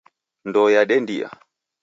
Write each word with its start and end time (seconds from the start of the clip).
Ndoo 0.47 0.69
yadendia 0.73 1.29